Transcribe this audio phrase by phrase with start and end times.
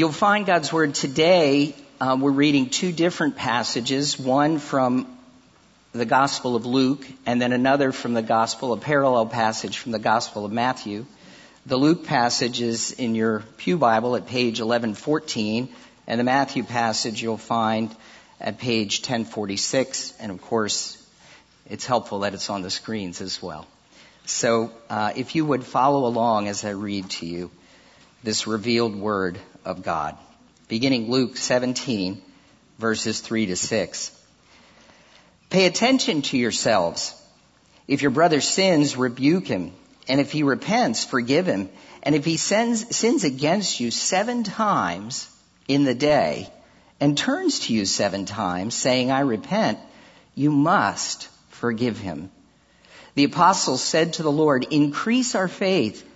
[0.00, 1.74] You'll find God's Word today.
[2.00, 5.06] Uh, we're reading two different passages, one from
[5.92, 9.98] the Gospel of Luke and then another from the Gospel, a parallel passage from the
[9.98, 11.04] Gospel of Matthew.
[11.66, 15.68] The Luke passage is in your Pew Bible at page 1114
[16.06, 17.94] and the Matthew passage you'll find
[18.40, 20.96] at page 1046 and of course
[21.68, 23.66] it's helpful that it's on the screens as well.
[24.24, 27.50] So uh, if you would follow along as I read to you
[28.22, 30.16] this revealed word of God.
[30.68, 32.22] Beginning Luke 17,
[32.78, 34.10] verses 3 to 6.
[35.50, 37.14] Pay attention to yourselves.
[37.88, 39.72] If your brother sins, rebuke him.
[40.08, 41.68] And if he repents, forgive him.
[42.02, 45.28] And if he sins, sins against you seven times
[45.68, 46.48] in the day
[47.00, 49.78] and turns to you seven times saying, I repent,
[50.34, 52.30] you must forgive him.
[53.14, 56.06] The apostles said to the Lord, increase our faith.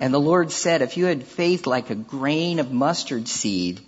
[0.00, 3.80] And the Lord said, if you had faith like a grain of mustard seed,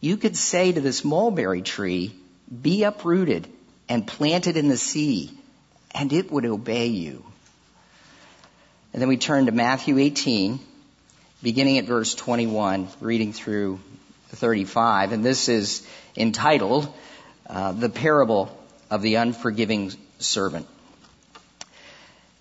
[0.00, 2.14] you could say to this mulberry tree,
[2.60, 3.48] be uprooted
[3.88, 5.30] and planted in the sea,
[5.92, 7.24] and it would obey you.
[8.92, 10.60] And then we turn to Matthew 18,
[11.42, 13.80] beginning at verse 21, reading through
[14.28, 16.92] 35, and this is entitled,
[17.46, 18.56] uh, The Parable
[18.90, 20.66] of the Unforgiving Servant.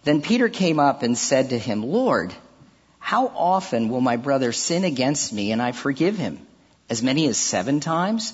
[0.03, 2.33] Then Peter came up and said to him, Lord,
[3.01, 6.39] how often will my brother sin against me and I forgive him?
[6.87, 8.31] As many as seven times?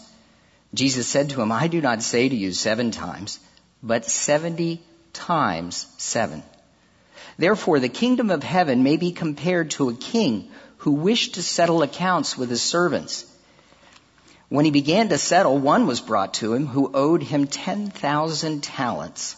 [0.73, 3.39] Jesus said to him, I do not say to you seven times,
[3.81, 4.81] but seventy
[5.13, 6.43] times seven.
[7.37, 11.81] Therefore the kingdom of heaven may be compared to a king who wished to settle
[11.81, 13.25] accounts with his servants.
[14.49, 19.37] When he began to settle, one was brought to him who owed him 10,000 talents.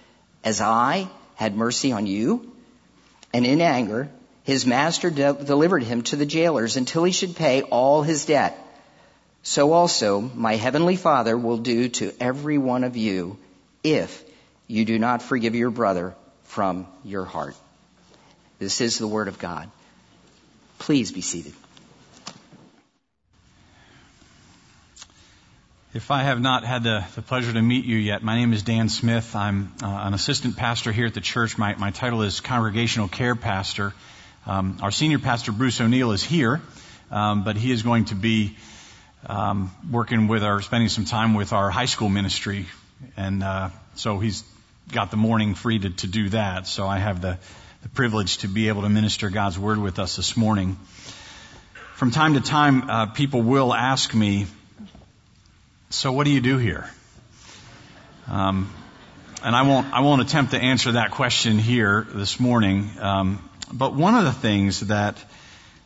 [0.43, 2.51] as I had mercy on you?
[3.33, 4.09] And in anger,
[4.43, 8.57] his master de- delivered him to the jailers until he should pay all his debt.
[9.43, 13.37] So also my heavenly Father will do to every one of you
[13.83, 14.23] if
[14.67, 17.55] you do not forgive your brother from your heart.
[18.59, 19.69] This is the word of God.
[20.77, 21.53] Please be seated.
[25.93, 28.63] If I have not had the, the, pleasure to meet you yet, my name is
[28.63, 29.35] Dan Smith.
[29.35, 31.57] I'm uh, an assistant pastor here at the church.
[31.57, 33.93] My, my title is Congregational Care Pastor.
[34.47, 36.61] Um, our senior pastor, Bruce O'Neill, is here,
[37.11, 38.55] um, but he is going to be
[39.25, 42.67] um, working with our, spending some time with our high school ministry.
[43.17, 44.45] And uh, so he's
[44.93, 46.67] got the morning free to, to do that.
[46.67, 47.37] So I have the,
[47.83, 50.77] the privilege to be able to minister God's Word with us this morning.
[51.95, 54.47] From time to time, uh, people will ask me,
[55.93, 56.89] so what do you do here?
[58.29, 58.73] Um,
[59.43, 62.89] and I won't I won't attempt to answer that question here this morning.
[62.99, 65.17] Um, but one of the things that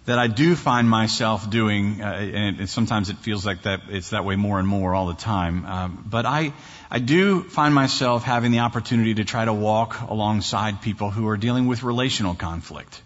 [0.05, 4.23] that I do find myself doing, uh, and sometimes it feels like that it's that
[4.23, 5.65] way more and more all the time.
[5.65, 6.53] Um, but I
[6.91, 11.37] I do find myself having the opportunity to try to walk alongside people who are
[11.37, 13.01] dealing with relational conflict.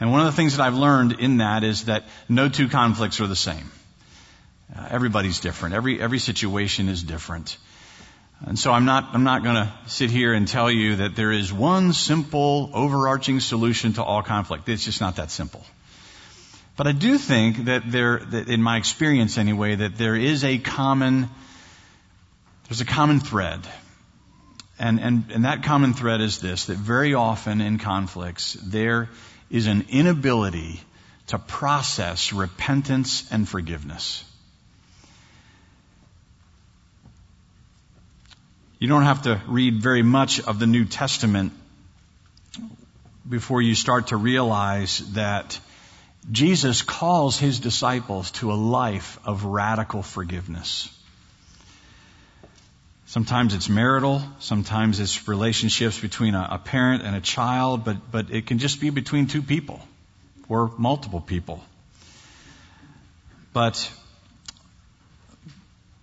[0.00, 3.20] And one of the things that I've learned in that is that no two conflicts
[3.20, 3.70] are the same.
[4.74, 5.74] Uh, everybody's different.
[5.74, 7.56] Every, every situation is different.
[8.44, 11.52] And so I'm not, I'm not gonna sit here and tell you that there is
[11.52, 14.68] one simple, overarching solution to all conflict.
[14.68, 15.64] It's just not that simple.
[16.76, 20.58] But I do think that there, that in my experience anyway, that there is a
[20.58, 21.30] common,
[22.68, 23.60] there's a common thread.
[24.78, 29.08] And, and, and that common thread is this, that very often in conflicts, there
[29.48, 30.80] is an inability
[31.28, 34.22] to process repentance and forgiveness.
[38.78, 41.52] You don't have to read very much of the New Testament
[43.26, 45.58] before you start to realize that
[46.30, 50.92] Jesus calls his disciples to a life of radical forgiveness.
[53.06, 58.30] Sometimes it's marital, sometimes it's relationships between a, a, parent and a child, but, but
[58.30, 59.80] it can just be between two people
[60.48, 61.64] or multiple people.
[63.54, 63.90] But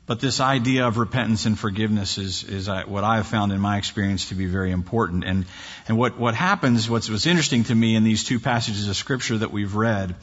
[0.05, 3.61] but this idea of repentance and forgiveness is, is uh, what I have found in
[3.61, 5.23] my experience to be very important.
[5.23, 5.45] And,
[5.87, 9.37] and what, what happens, what's, what's interesting to me in these two passages of scripture
[9.37, 10.15] that we've read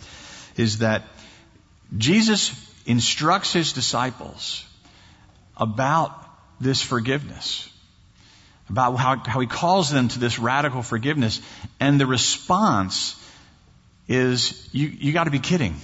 [0.56, 1.04] is that
[1.96, 2.52] Jesus
[2.84, 4.64] instructs his disciples
[5.56, 6.12] about
[6.60, 7.68] this forgiveness,
[8.68, 11.40] about how, how he calls them to this radical forgiveness.
[11.80, 13.16] And the response
[14.08, 15.76] is, you, you gotta be kidding.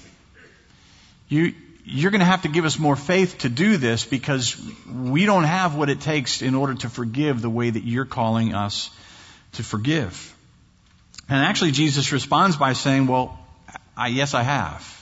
[1.29, 1.55] You,
[1.89, 4.61] you're going to have to give us more faith to do this because
[4.93, 8.55] we don't have what it takes in order to forgive the way that you're calling
[8.55, 8.91] us
[9.53, 10.35] to forgive.
[11.29, 13.39] And actually, Jesus responds by saying, Well,
[13.97, 14.93] I, yes, I have.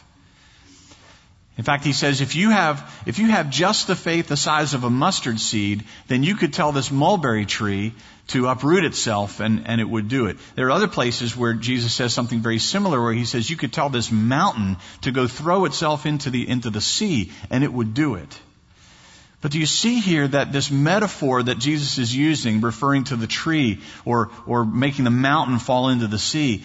[1.56, 4.74] In fact, he says, if you have, if you have just the faith the size
[4.74, 7.94] of a mustard seed, then you could tell this mulberry tree
[8.28, 10.38] to uproot itself and, and it would do it.
[10.54, 13.72] There are other places where Jesus says something very similar where he says you could
[13.72, 17.92] tell this mountain to go throw itself into the, into the sea and it would
[17.92, 18.40] do it.
[19.42, 23.26] But do you see here that this metaphor that Jesus is using, referring to the
[23.26, 26.64] tree or, or making the mountain fall into the sea,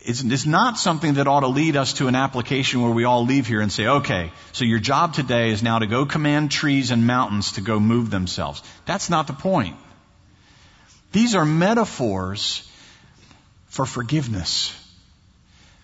[0.00, 3.26] it's, it's not something that ought to lead us to an application where we all
[3.26, 6.90] leave here and say, okay, so your job today is now to go command trees
[6.90, 8.62] and mountains to go move themselves.
[8.86, 9.76] That's not the point.
[11.14, 12.68] These are metaphors
[13.68, 14.74] for forgiveness.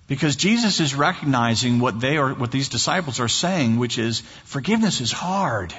[0.09, 5.01] Because Jesus is recognizing what they are, what these disciples are saying, which is forgiveness
[5.01, 5.73] is hard.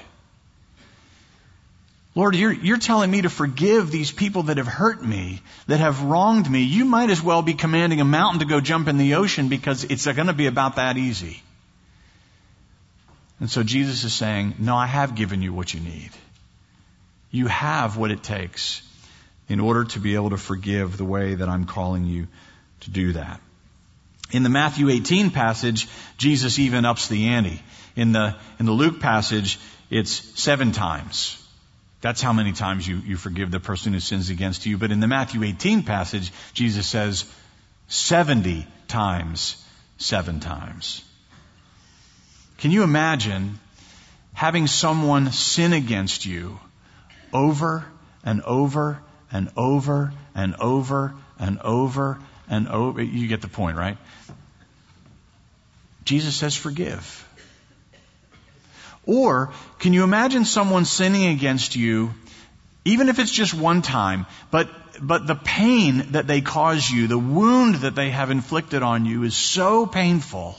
[2.15, 6.01] Lord, you're, you're telling me to forgive these people that have hurt me, that have
[6.01, 6.61] wronged me.
[6.61, 9.83] You might as well be commanding a mountain to go jump in the ocean because
[9.83, 11.43] it's going to be about that easy.
[13.41, 16.11] And so Jesus is saying, no, I have given you what you need.
[17.31, 18.81] You have what it takes
[19.51, 22.25] in order to be able to forgive the way that I'm calling you
[22.79, 23.41] to do that.
[24.31, 27.61] In the Matthew 18 passage, Jesus even ups the ante.
[27.97, 29.59] In the, in the Luke passage,
[29.89, 30.11] it's
[30.41, 31.37] seven times.
[31.99, 34.77] That's how many times you, you forgive the person who sins against you.
[34.77, 37.25] But in the Matthew 18 passage, Jesus says
[37.89, 39.61] 70 times,
[39.97, 41.03] seven times.
[42.59, 43.59] Can you imagine
[44.31, 46.57] having someone sin against you
[47.33, 47.85] over
[48.23, 49.01] and over
[49.31, 52.19] and over and over and over
[52.49, 53.01] and over.
[53.01, 53.97] You get the point, right?
[56.03, 57.27] Jesus says forgive.
[59.05, 62.13] Or can you imagine someone sinning against you,
[62.85, 64.69] even if it's just one time, but
[65.01, 69.23] but the pain that they cause you, the wound that they have inflicted on you
[69.23, 70.55] is so painful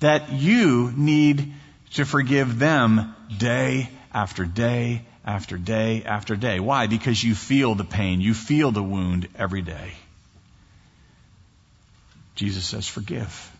[0.00, 1.54] that you need
[1.94, 6.58] to forgive them day after day after day after day.
[6.58, 6.86] Why?
[6.86, 9.92] Because you feel the pain, you feel the wound every day.
[12.34, 13.52] Jesus says, forgive.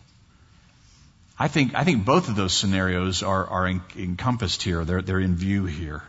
[1.37, 4.83] I think, I think both of those scenarios are, are en- encompassed here.
[4.83, 6.01] They're, they're in view here.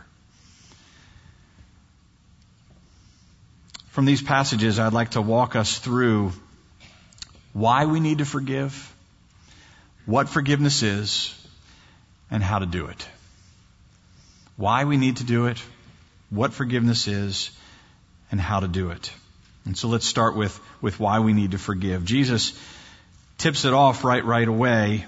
[3.89, 6.31] From these passages, I'd like to walk us through
[7.53, 8.95] why we need to forgive,
[10.07, 11.37] what forgiveness is,
[12.31, 13.07] and how to do it
[14.61, 15.61] why we need to do it,
[16.29, 17.49] what forgiveness is,
[18.31, 19.11] and how to do it.
[19.65, 22.05] And so let's start with, with why we need to forgive.
[22.05, 22.53] Jesus
[23.39, 25.05] tips it off right, right away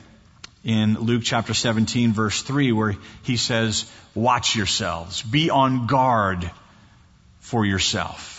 [0.63, 6.49] in Luke chapter 17 verse 3 where he says, watch yourselves, be on guard
[7.39, 8.31] for yourself.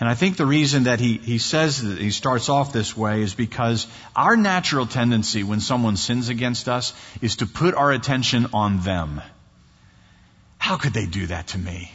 [0.00, 3.22] And I think the reason that he, he says that he starts off this way
[3.22, 8.48] is because our natural tendency when someone sins against us is to put our attention
[8.52, 9.22] on them.
[10.62, 11.90] How could they do that to me?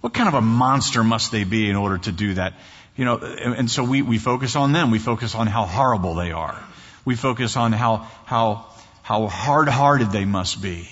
[0.00, 2.54] What kind of a monster must they be in order to do that?
[2.96, 4.92] You know, and so we, we focus on them.
[4.92, 6.56] We focus on how horrible they are.
[7.04, 8.66] We focus on how, how,
[9.02, 10.88] how hard hearted they must be.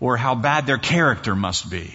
[0.00, 1.94] Or how bad their character must be.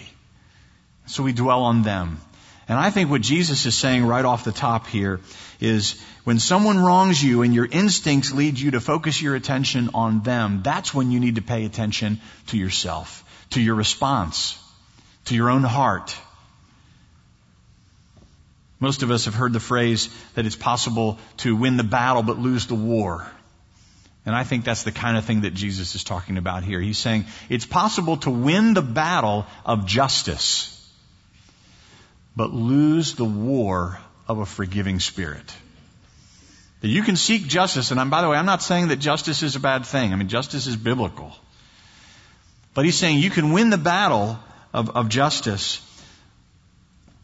[1.06, 2.18] So we dwell on them.
[2.66, 5.20] And I think what Jesus is saying right off the top here
[5.60, 10.24] is when someone wrongs you and your instincts lead you to focus your attention on
[10.24, 14.58] them, that's when you need to pay attention to yourself to your response,
[15.26, 16.16] to your own heart.
[18.80, 22.38] Most of us have heard the phrase that it's possible to win the battle but
[22.38, 23.26] lose the war.
[24.26, 26.80] And I think that's the kind of thing that Jesus is talking about here.
[26.80, 30.70] He's saying it's possible to win the battle of justice,
[32.34, 35.54] but lose the war of a forgiving spirit.
[36.80, 39.42] That you can seek justice, and I'm, by the way, I'm not saying that justice
[39.42, 40.12] is a bad thing.
[40.12, 41.32] I mean, justice is biblical.
[42.74, 44.38] But he's saying you can win the battle
[44.72, 45.80] of, of justice,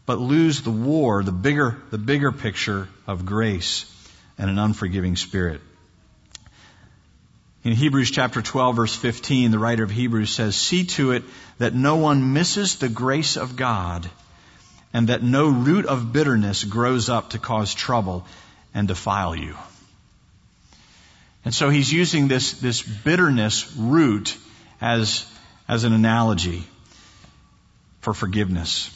[0.05, 3.85] but lose the war, the bigger, the bigger picture of grace
[4.37, 5.61] and an unforgiving spirit.
[7.63, 11.23] In Hebrews chapter 12 verse 15, the writer of Hebrews says, See to it
[11.59, 14.09] that no one misses the grace of God
[14.93, 18.25] and that no root of bitterness grows up to cause trouble
[18.73, 19.55] and defile you.
[21.45, 24.37] And so he's using this, this bitterness root
[24.79, 25.25] as,
[25.71, 26.63] as an analogy
[28.01, 28.95] for forgiveness.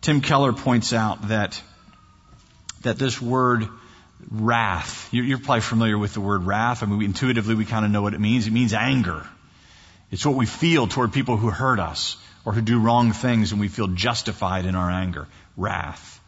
[0.00, 1.62] Tim Keller points out that,
[2.82, 3.68] that this word
[4.32, 6.82] wrath, you're probably familiar with the word wrath.
[6.82, 8.48] I mean, intuitively we kind of know what it means.
[8.48, 9.24] It means anger.
[10.10, 13.60] It's what we feel toward people who hurt us or who do wrong things and
[13.60, 15.28] we feel justified in our anger.
[15.56, 16.20] Wrath.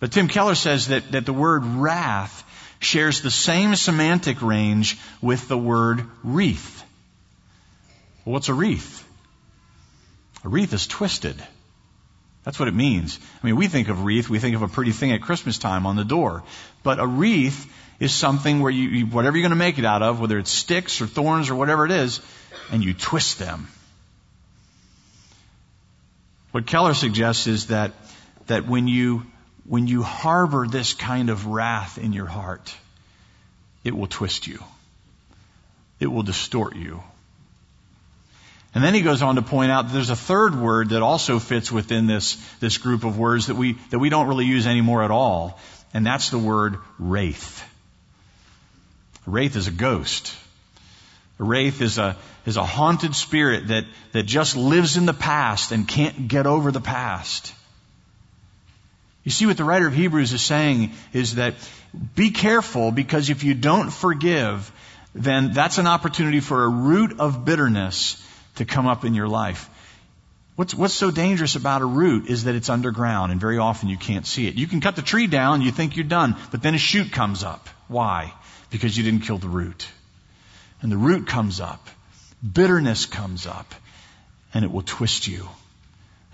[0.00, 2.42] But Tim Keller says that, that the word wrath
[2.78, 6.85] shares the same semantic range with the word wreath.
[8.26, 9.06] Well, what's a wreath?
[10.44, 11.40] A wreath is twisted.
[12.42, 13.20] That's what it means.
[13.42, 15.86] I mean, we think of wreath, we think of a pretty thing at Christmas time
[15.86, 16.42] on the door.
[16.82, 20.02] But a wreath is something where you, you whatever you're going to make it out
[20.02, 22.20] of, whether it's sticks or thorns or whatever it is,
[22.72, 23.68] and you twist them.
[26.50, 27.92] What Keller suggests is that,
[28.48, 29.24] that when you
[29.68, 32.74] when you harbor this kind of wrath in your heart,
[33.84, 34.62] it will twist you.
[35.98, 37.02] It will distort you.
[38.76, 41.38] And then he goes on to point out that there's a third word that also
[41.38, 45.02] fits within this, this group of words that we, that we don't really use anymore
[45.02, 45.58] at all.
[45.94, 47.64] And that's the word wraith.
[49.24, 50.36] Wraith is a ghost.
[51.40, 55.72] A wraith is a, is a haunted spirit that, that just lives in the past
[55.72, 57.54] and can't get over the past.
[59.24, 61.54] You see what the writer of Hebrews is saying is that
[62.14, 64.70] be careful because if you don't forgive,
[65.14, 68.22] then that's an opportunity for a root of bitterness
[68.56, 69.70] to come up in your life.
[70.56, 73.98] What's, what's so dangerous about a root is that it's underground and very often you
[73.98, 74.54] can't see it.
[74.54, 77.44] You can cut the tree down, you think you're done, but then a shoot comes
[77.44, 77.68] up.
[77.88, 78.32] Why?
[78.70, 79.86] Because you didn't kill the root.
[80.80, 81.88] And the root comes up.
[82.42, 83.74] Bitterness comes up
[84.54, 85.48] and it will twist you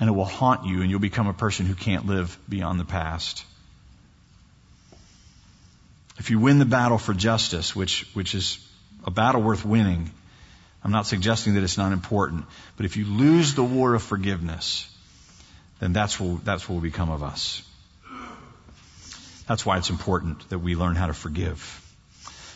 [0.02, 2.84] and it will haunt you, and you'll become a person who can't live beyond the
[2.84, 3.44] past.
[6.18, 8.58] If you win the battle for justice, which, which is
[9.04, 10.10] a battle worth winning,
[10.84, 12.44] I'm not suggesting that it's not important,
[12.76, 14.88] but if you lose the war of forgiveness,
[15.78, 17.62] then that's what, that's what will become of us.
[19.46, 21.78] That's why it's important that we learn how to forgive.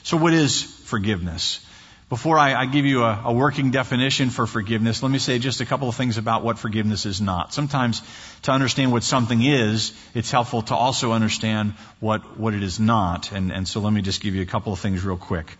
[0.03, 1.61] So what is forgiveness?
[2.09, 5.61] Before I, I give you a, a, working definition for forgiveness, let me say just
[5.61, 7.53] a couple of things about what forgiveness is not.
[7.53, 8.01] Sometimes
[8.43, 13.33] to understand what something is, it's helpful to also understand what, what it is not.
[13.33, 15.57] And, and so let me just give you a couple of things real quick.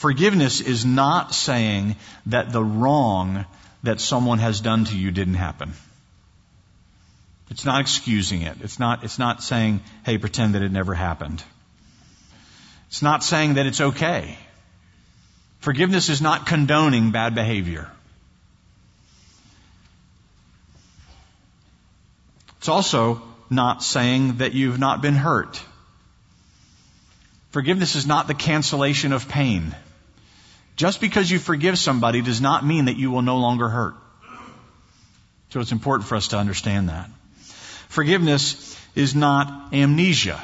[0.00, 3.44] Forgiveness is not saying that the wrong
[3.82, 5.74] that someone has done to you didn't happen.
[7.50, 8.56] It's not excusing it.
[8.62, 11.44] It's not, it's not saying, hey, pretend that it never happened.
[12.88, 14.38] It's not saying that it's okay.
[15.58, 17.90] Forgiveness is not condoning bad behavior.
[22.56, 25.62] It's also not saying that you've not been hurt.
[27.50, 29.74] Forgiveness is not the cancellation of pain.
[30.80, 33.96] Just because you forgive somebody does not mean that you will no longer hurt.
[35.50, 37.10] So it's important for us to understand that.
[37.90, 40.42] Forgiveness is not amnesia.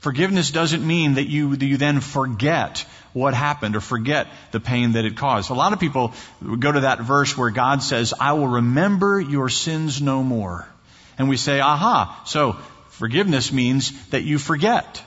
[0.00, 2.84] Forgiveness doesn't mean that you, you then forget
[3.14, 5.48] what happened or forget the pain that it caused.
[5.48, 6.12] A lot of people
[6.58, 10.68] go to that verse where God says, I will remember your sins no more.
[11.16, 12.58] And we say, aha, so
[12.90, 15.02] forgiveness means that you forget.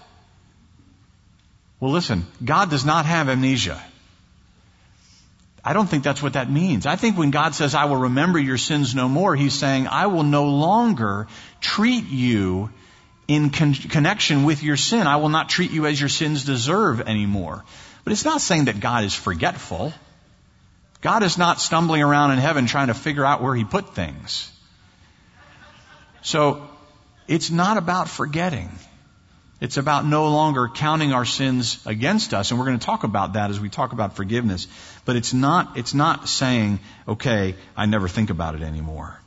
[1.79, 3.81] Well listen, God does not have amnesia.
[5.63, 6.85] I don't think that's what that means.
[6.85, 10.07] I think when God says, I will remember your sins no more, He's saying, I
[10.07, 11.27] will no longer
[11.59, 12.69] treat you
[13.27, 15.07] in con- connection with your sin.
[15.07, 17.65] I will not treat you as your sins deserve anymore.
[18.05, 19.93] But it's not saying that God is forgetful.
[21.01, 24.49] God is not stumbling around in heaven trying to figure out where he put things.
[26.21, 26.65] So,
[27.27, 28.69] it's not about forgetting.
[29.59, 33.33] It's about no longer counting our sins against us, and we're going to talk about
[33.33, 34.67] that as we talk about forgiveness.
[35.03, 39.19] But it's not, it's not saying, okay, I never think about it anymore.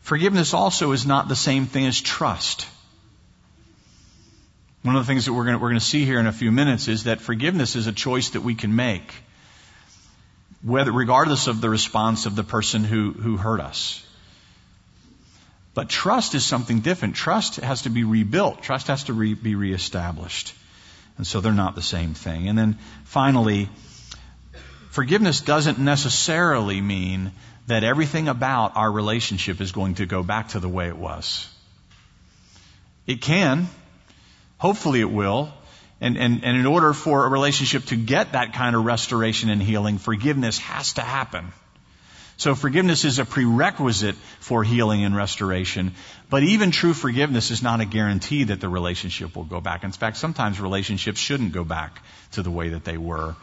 [0.00, 2.66] Forgiveness also is not the same thing as trust.
[4.82, 6.32] One of the things that we're going, to, we're going to see here in a
[6.32, 9.14] few minutes is that forgiveness is a choice that we can make,
[10.62, 14.04] whether, regardless of the response of the person who, who hurt us.
[15.72, 17.14] But trust is something different.
[17.14, 18.62] Trust has to be rebuilt.
[18.62, 20.54] Trust has to re- be reestablished.
[21.16, 22.48] And so they're not the same thing.
[22.48, 23.68] And then finally,
[24.90, 27.32] forgiveness doesn't necessarily mean
[27.66, 31.48] that everything about our relationship is going to go back to the way it was.
[33.06, 33.68] It can.
[34.58, 35.52] Hopefully it will.
[36.00, 39.62] And, and, and in order for a relationship to get that kind of restoration and
[39.62, 41.52] healing, forgiveness has to happen.
[42.40, 45.92] So forgiveness is a prerequisite for healing and restoration.
[46.30, 49.84] But even true forgiveness is not a guarantee that the relationship will go back.
[49.84, 52.00] In fact, sometimes relationships shouldn't go back
[52.32, 53.36] to the way that they were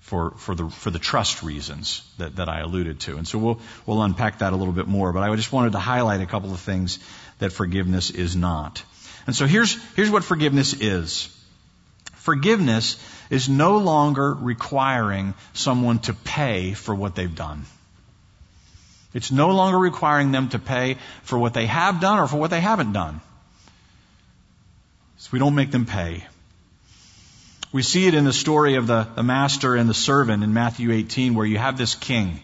[0.00, 3.18] for, for the, for the trust reasons that, that I alluded to.
[3.18, 5.12] And so we'll, we'll unpack that a little bit more.
[5.12, 7.00] But I just wanted to highlight a couple of things
[7.38, 8.82] that forgiveness is not.
[9.26, 11.28] And so here's, here's what forgiveness is.
[12.14, 12.96] Forgiveness
[13.28, 17.66] is no longer requiring someone to pay for what they've done.
[19.14, 22.50] It's no longer requiring them to pay for what they have done or for what
[22.50, 23.20] they haven't done.
[25.18, 26.26] So we don't make them pay.
[27.72, 30.92] We see it in the story of the, the master and the servant in Matthew
[30.92, 32.40] 18 where you have this king,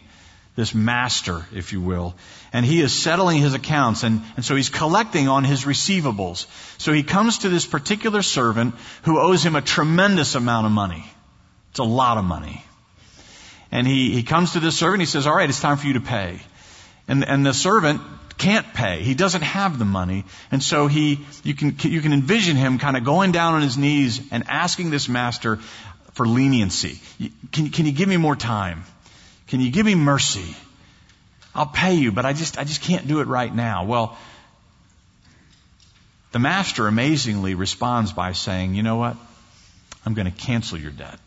[0.57, 2.15] this master, if you will,
[2.53, 6.47] and he is settling his accounts and, and so he's collecting on his receivables.
[6.79, 11.05] So he comes to this particular servant who owes him a tremendous amount of money.
[11.71, 12.65] It's a lot of money.
[13.71, 15.95] And he, he comes to this servant, he says, all right, it's time for you
[15.95, 16.41] to pay.
[17.09, 18.00] And, and the servant
[18.37, 19.03] can't pay.
[19.03, 20.25] He doesn't have the money.
[20.53, 23.77] And so he, you can, you can envision him kind of going down on his
[23.77, 25.57] knees and asking this master
[26.12, 27.00] for leniency.
[27.53, 28.85] Can, can you give me more time?
[29.49, 30.55] Can you give me mercy?
[31.55, 33.85] I'll pay you, but I just, I just can't do it right now.
[33.85, 34.17] Well,
[36.31, 39.17] the master amazingly responds by saying, you know what?
[40.05, 41.19] I'm going to cancel your debt.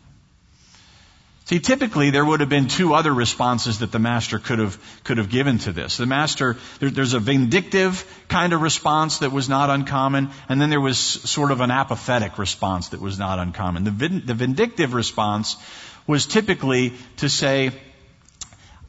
[1.52, 5.18] See, typically there would have been two other responses that the master could have, could
[5.18, 5.98] have given to this.
[5.98, 10.70] The master, there, there's a vindictive kind of response that was not uncommon, and then
[10.70, 13.84] there was sort of an apathetic response that was not uncommon.
[13.84, 13.90] The,
[14.24, 15.58] the vindictive response
[16.06, 17.72] was typically to say,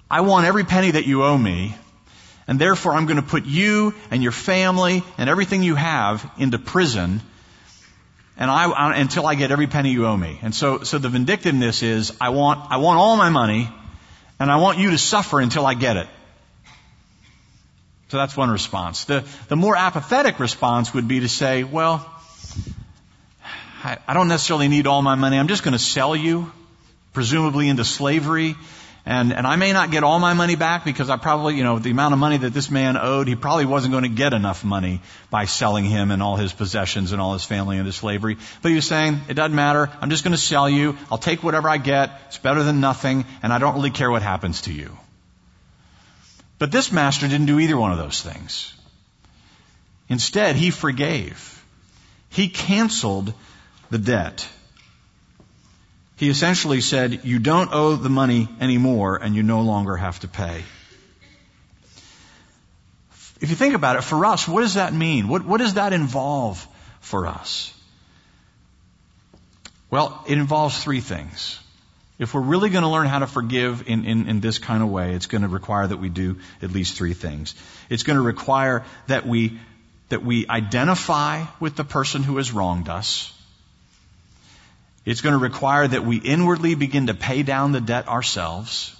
[0.10, 1.76] I want every penny that you owe me,
[2.48, 6.60] and therefore I'm going to put you and your family and everything you have into
[6.60, 7.20] prison
[8.38, 10.40] and I, I, until I get every penny you owe me.
[10.42, 13.70] And so, so the vindictiveness is, I want, I want all my money,
[14.40, 16.08] and I want you to suffer until I get it.
[18.10, 19.06] So that's one response.
[19.06, 22.08] The, the more apathetic response would be to say, well,
[23.84, 25.38] I, I don't necessarily need all my money.
[25.38, 26.52] I'm just going to sell you,
[27.14, 28.56] presumably into slavery,
[29.06, 31.78] and, and I may not get all my money back because I probably, you know,
[31.78, 34.64] the amount of money that this man owed, he probably wasn't going to get enough
[34.64, 38.38] money by selling him and all his possessions and all his family into slavery.
[38.62, 39.90] But he was saying, it doesn't matter.
[40.00, 40.98] I'm just going to sell you.
[41.12, 42.12] I'll take whatever I get.
[42.28, 43.26] It's better than nothing.
[43.42, 44.98] And I don't really care what happens to you.
[46.58, 48.74] But this master didn't do either one of those things.
[50.08, 51.62] Instead, he forgave.
[52.30, 53.34] He canceled
[53.90, 54.48] the debt
[56.16, 60.28] he essentially said, You don't owe the money anymore, and you no longer have to
[60.28, 60.64] pay.
[63.42, 65.28] If you think about it, for us, what does that mean?
[65.28, 66.66] What, what does that involve
[67.02, 67.74] for us?
[69.90, 71.60] Well, it involves three things.
[72.20, 74.90] If we're really going to learn how to forgive in, in, in this kind of
[74.90, 77.54] way, it's going to require that we do at least three things.
[77.90, 79.60] It's going to require that we,
[80.10, 83.34] that we identify with the person who has wronged us.
[85.06, 88.96] It's going to require that we inwardly begin to pay down the debt ourselves.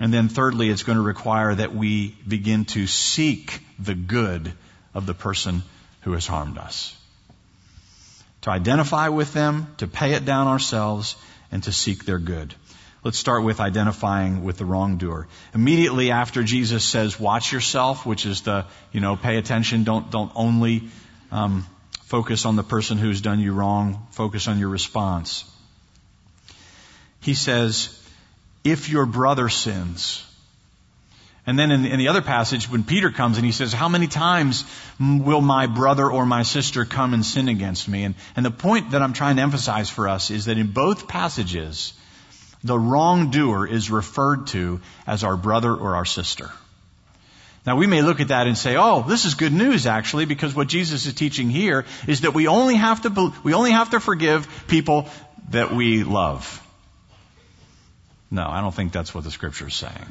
[0.00, 4.52] And then thirdly, it's going to require that we begin to seek the good
[4.94, 5.62] of the person
[6.00, 6.96] who has harmed us.
[8.42, 11.14] To identify with them, to pay it down ourselves,
[11.52, 12.52] and to seek their good.
[13.04, 15.28] Let's start with identifying with the wrongdoer.
[15.54, 20.32] Immediately after Jesus says, watch yourself, which is the, you know, pay attention, don't, don't
[20.34, 20.84] only,
[21.30, 21.66] um,
[22.12, 24.06] Focus on the person who's done you wrong.
[24.10, 25.50] Focus on your response.
[27.22, 27.88] He says,
[28.64, 30.22] if your brother sins,
[31.46, 34.08] and then in, in, the other passage, when Peter comes and he says, How many
[34.08, 34.66] times
[35.00, 38.04] will my brother or my sister come and sin against me?
[38.04, 41.08] And, and the point that I'm trying to emphasize for us is that in both
[41.08, 41.94] passages,
[42.62, 46.50] the wrongdoer is referred to as our brother or our sister.
[47.64, 50.54] Now we may look at that and say, oh, this is good news actually, because
[50.54, 54.00] what Jesus is teaching here is that we only have to, we only have to
[54.00, 55.08] forgive people
[55.50, 56.60] that we love.
[58.30, 60.06] No, I don't think that's what the scripture is saying.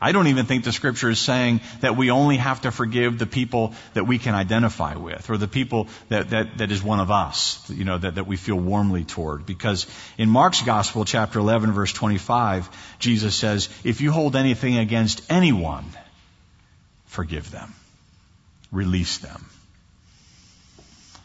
[0.00, 3.26] I don't even think the scripture is saying that we only have to forgive the
[3.26, 7.10] people that we can identify with or the people that, that, that is one of
[7.10, 9.44] us, you know, that, that we feel warmly toward.
[9.44, 15.20] Because in Mark's gospel, chapter 11, verse 25, Jesus says, if you hold anything against
[15.30, 15.84] anyone,
[17.08, 17.74] forgive them,
[18.70, 19.44] release them.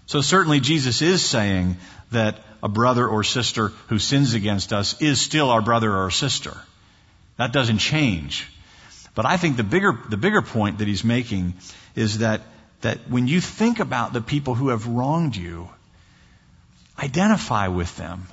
[0.06, 1.78] So certainly Jesus is saying
[2.12, 6.56] that a brother or sister who sins against us is still our brother or sister.
[7.38, 8.48] That doesn't change.
[9.16, 11.54] But I think the bigger, the bigger point that he's making
[11.96, 12.42] is that,
[12.82, 15.70] that when you think about the people who have wronged you,
[16.98, 18.28] identify with them.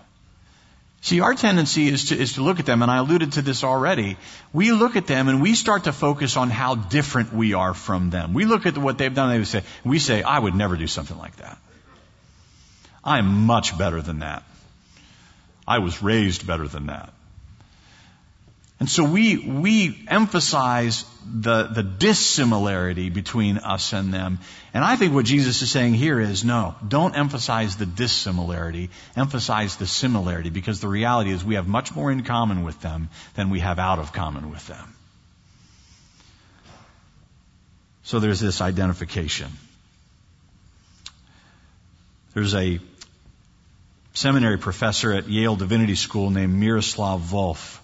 [1.02, 3.64] See, our tendency is to, is to look at them, and I alluded to this
[3.64, 4.18] already.
[4.52, 8.10] We look at them and we start to focus on how different we are from
[8.10, 8.34] them.
[8.34, 10.86] We look at what they've done and we say, we say, I would never do
[10.86, 11.56] something like that.
[13.02, 14.42] I'm much better than that.
[15.66, 17.14] I was raised better than that.
[18.80, 24.38] And so we, we emphasize the, the dissimilarity between us and them.
[24.72, 29.76] And I think what Jesus is saying here is no, don't emphasize the dissimilarity, emphasize
[29.76, 33.50] the similarity, because the reality is we have much more in common with them than
[33.50, 34.94] we have out of common with them.
[38.02, 39.50] So there's this identification.
[42.32, 42.80] There's a
[44.14, 47.78] seminary professor at Yale Divinity School named Miroslav Volf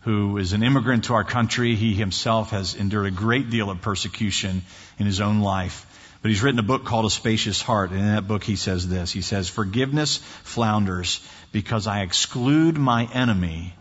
[0.00, 1.74] who is an immigrant to our country.
[1.74, 4.62] He himself has endured a great deal of persecution
[4.98, 5.86] in his own life.
[6.22, 7.90] But he's written a book called A Spacious Heart.
[7.90, 9.10] And in that book he says this.
[9.10, 11.20] He says, Forgiveness flounders
[11.52, 13.74] because I exclude my enemy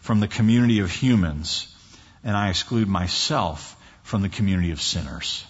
[0.00, 1.74] from the community of humans
[2.24, 5.44] and I exclude myself from the community of sinners.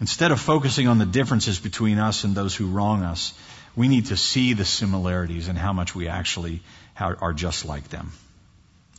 [0.00, 3.34] Instead of focusing on the differences between us and those who wrong us,
[3.76, 6.62] we need to see the similarities and how much we actually
[7.00, 8.12] are just like them.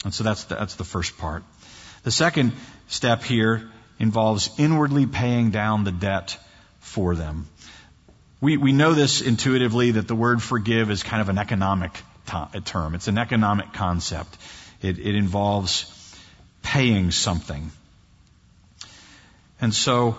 [0.04, 1.44] And so that's the, that's the first part.
[2.04, 2.54] The second
[2.88, 6.38] step here involves inwardly paying down the debt
[6.80, 7.48] for them.
[8.40, 11.92] We, we know this intuitively that the word forgive is kind of an economic
[12.66, 12.96] term.
[12.96, 14.36] It's an economic concept.
[14.82, 15.86] It, it involves
[16.64, 17.72] paying something.
[19.60, 20.18] And so,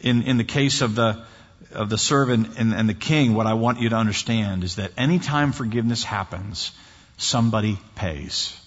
[0.00, 1.24] in, in the case of the,
[1.72, 4.92] of the servant and, and the king, what I want you to understand is that
[4.98, 6.72] anytime forgiveness happens,
[7.16, 8.58] somebody pays.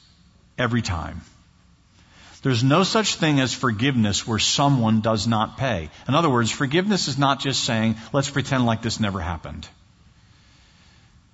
[0.58, 1.22] Every time.
[2.42, 5.90] There's no such thing as forgiveness where someone does not pay.
[6.08, 9.68] In other words, forgiveness is not just saying, let's pretend like this never happened.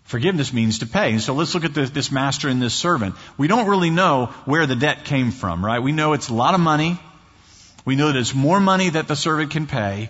[0.06, 1.12] Forgiveness means to pay.
[1.12, 3.16] And so let's look at this, this master and this servant.
[3.38, 5.80] We don't really know where the debt came from, right?
[5.80, 7.00] We know it's a lot of money.
[7.86, 10.10] We know that it's more money that the servant can pay.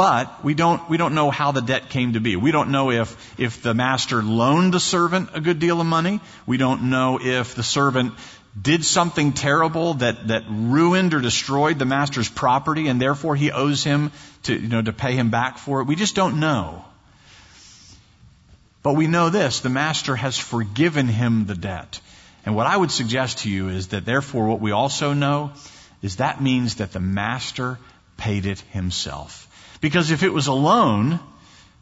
[0.00, 2.34] But we don't, we don't know how the debt came to be.
[2.34, 6.20] We don't know if, if the master loaned the servant a good deal of money.
[6.46, 8.14] We don't know if the servant
[8.58, 13.84] did something terrible that, that ruined or destroyed the master's property and therefore he owes
[13.84, 14.10] him
[14.44, 15.86] to, you know, to pay him back for it.
[15.86, 16.82] We just don't know.
[18.82, 22.00] But we know this, the master has forgiven him the debt.
[22.46, 25.52] And what I would suggest to you is that therefore what we also know
[26.00, 27.78] is that means that the master
[28.16, 29.48] paid it himself.
[29.80, 31.20] Because if it was a loan,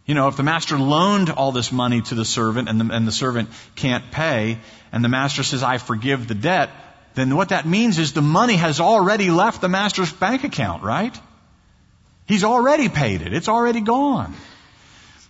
[0.07, 3.07] you know, if the master loaned all this money to the servant and the, and
[3.07, 4.59] the servant can't pay,
[4.93, 6.71] and the master says, I forgive the debt,
[7.15, 11.19] then what that means is the money has already left the master's bank account, right?
[12.27, 13.33] He's already paid it.
[13.33, 14.35] It's already gone.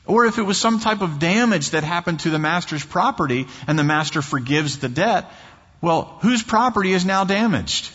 [0.04, 3.78] Or if it was some type of damage that happened to the master's property and
[3.78, 5.30] the master forgives the debt,
[5.80, 7.90] well, whose property is now damaged?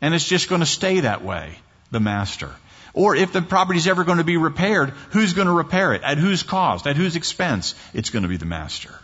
[0.00, 1.58] And it's just going to stay that way,
[1.90, 2.54] the master.
[2.92, 6.02] Or if the property is ever going to be repaired, who's going to repair it?
[6.02, 6.86] At whose cost?
[6.86, 7.74] At whose expense?
[7.94, 8.94] It's going to be the master.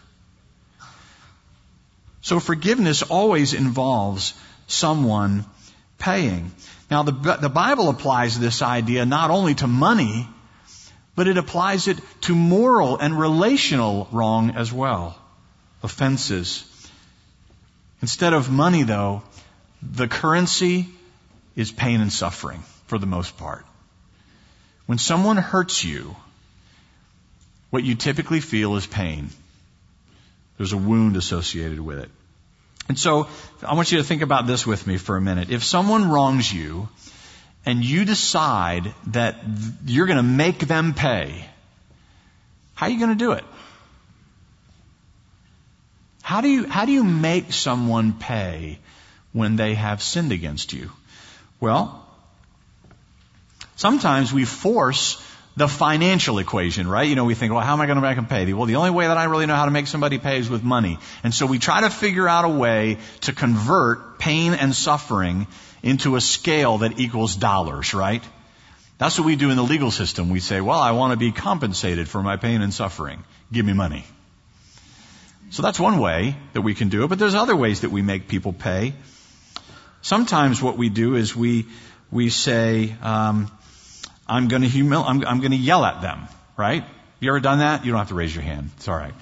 [2.20, 4.34] So forgiveness always involves
[4.66, 5.44] someone
[5.98, 6.50] paying.
[6.90, 10.28] Now the, the Bible applies this idea not only to money,
[11.14, 15.16] but it applies it to moral and relational wrong as well.
[15.82, 16.64] Offenses.
[18.02, 19.22] Instead of money though,
[19.82, 20.88] the currency
[21.54, 23.64] is pain and suffering for the most part.
[24.86, 26.16] When someone hurts you,
[27.70, 29.30] what you typically feel is pain.
[30.56, 32.10] There's a wound associated with it.
[32.88, 33.28] And so
[33.66, 35.50] I want you to think about this with me for a minute.
[35.50, 36.88] If someone wrongs you
[37.64, 39.36] and you decide that
[39.84, 41.44] you're going to make them pay,
[42.74, 43.44] how are you going to do it?
[46.22, 48.78] How do you, how do you make someone pay
[49.32, 50.90] when they have sinned against you?
[51.60, 52.05] Well,
[53.76, 55.22] Sometimes we force
[55.56, 57.08] the financial equation, right?
[57.08, 58.52] You know, we think, well, how am I going to make them pay?
[58.52, 60.62] Well, the only way that I really know how to make somebody pay is with
[60.62, 60.98] money.
[61.24, 65.46] And so we try to figure out a way to convert pain and suffering
[65.82, 68.22] into a scale that equals dollars, right?
[68.98, 70.30] That's what we do in the legal system.
[70.30, 73.24] We say, well, I want to be compensated for my pain and suffering.
[73.50, 74.04] Give me money.
[75.50, 78.02] So that's one way that we can do it, but there's other ways that we
[78.02, 78.94] make people pay.
[80.02, 81.66] Sometimes what we do is we,
[82.10, 83.50] we say, um,
[84.28, 86.84] I'm going to humil- I'm, I'm going to yell at them, right?
[87.20, 87.84] You ever done that?
[87.84, 88.70] You don't have to raise your hand.
[88.76, 89.14] It's all right.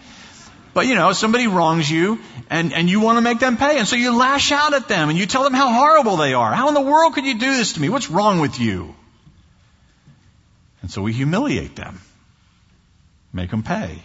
[0.73, 2.19] But you know, somebody wrongs you
[2.51, 3.79] and, and you want to make them pay.
[3.79, 6.53] And so you lash out at them and you tell them how horrible they are.
[6.53, 7.89] How in the world could you do this to me?
[7.89, 8.95] What's wrong with you?
[10.83, 12.01] And so we humiliate them.
[13.33, 14.03] Make them pay.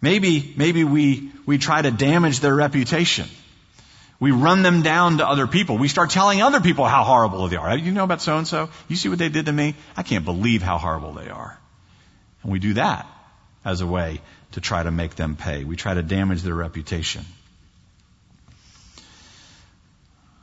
[0.00, 3.28] Maybe, maybe we, we try to damage their reputation.
[4.20, 5.78] We run them down to other people.
[5.78, 7.76] We start telling other people how horrible they are.
[7.76, 8.68] You know about so and so?
[8.88, 9.76] You see what they did to me?
[9.96, 11.56] I can't believe how horrible they are.
[12.42, 13.06] And we do that
[13.64, 14.20] as a way
[14.52, 15.62] to try to make them pay.
[15.64, 17.24] We try to damage their reputation.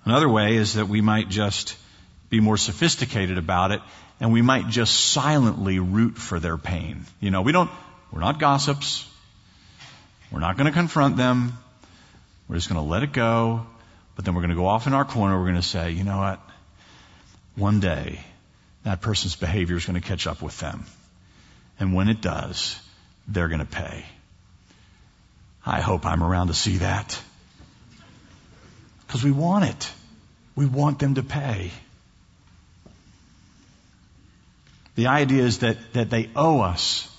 [0.05, 1.75] Another way is that we might just
[2.29, 3.81] be more sophisticated about it
[4.19, 7.05] and we might just silently root for their pain.
[7.19, 7.69] You know, we don't,
[8.11, 9.09] we're not gossips.
[10.31, 11.57] We're not going to confront them.
[12.47, 13.65] We're just going to let it go.
[14.15, 15.37] But then we're going to go off in our corner.
[15.37, 16.39] We're going to say, you know what?
[17.55, 18.19] One day,
[18.83, 20.85] that person's behavior is going to catch up with them.
[21.79, 22.79] And when it does,
[23.27, 24.05] they're going to pay.
[25.65, 27.19] I hope I'm around to see that.
[29.05, 29.91] Because we want it.
[30.55, 31.71] We want them to pay.
[34.95, 37.09] The idea is that, that they owe us,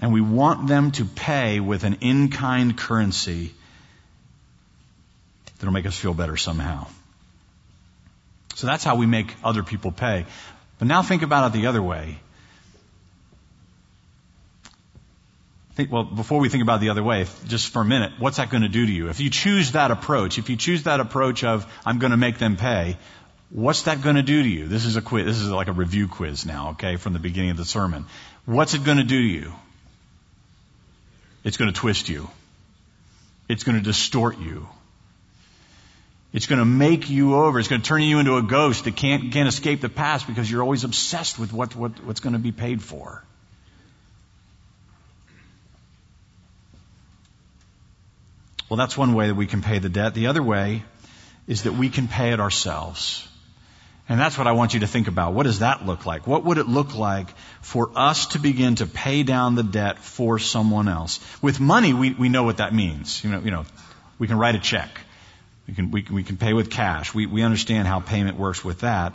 [0.00, 3.52] and we want them to pay with an in kind currency
[5.60, 6.86] that'll make us feel better somehow.
[8.54, 10.26] So that's how we make other people pay.
[10.78, 12.18] But now think about it the other way.
[15.74, 18.38] Think, well, before we think about it the other way, just for a minute, what's
[18.38, 19.08] that going to do to you?
[19.08, 22.38] If you choose that approach, if you choose that approach of, I'm going to make
[22.38, 22.96] them pay,
[23.50, 24.66] what's that going to do to you?
[24.66, 25.26] This is a quiz.
[25.26, 28.06] This is like a review quiz now, okay, from the beginning of the sermon.
[28.46, 29.52] What's it going to do to you?
[31.44, 32.28] It's going to twist you.
[33.48, 34.68] It's going to distort you.
[36.32, 37.58] It's going to make you over.
[37.58, 40.48] It's going to turn you into a ghost that can't, can't escape the past because
[40.50, 43.24] you're always obsessed with what, what, what's going to be paid for.
[48.68, 50.14] Well, that's one way that we can pay the debt.
[50.14, 50.84] The other way
[51.48, 53.26] is that we can pay it ourselves.
[54.08, 55.34] And that's what I want you to think about.
[55.34, 56.28] What does that look like?
[56.28, 57.28] What would it look like
[57.60, 61.18] for us to begin to pay down the debt for someone else?
[61.42, 63.22] With money, we, we know what that means.
[63.24, 63.64] You know, you know,
[64.20, 65.00] we can write a check.
[65.66, 67.14] We can, we can, we can pay with cash.
[67.14, 69.14] We, we understand how payment works with that.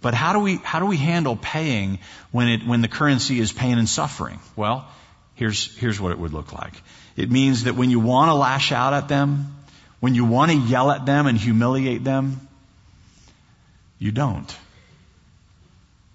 [0.00, 1.98] But how do we, how do we handle paying
[2.30, 4.40] when it, when the currency is pain and suffering?
[4.56, 4.88] Well,
[5.34, 6.72] here's, here's what it would look like.
[7.16, 9.56] It means that when you want to lash out at them,
[10.00, 12.48] when you want to yell at them and humiliate them,
[13.98, 14.56] you don't.